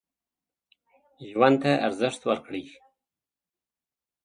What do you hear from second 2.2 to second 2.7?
ورکړئ.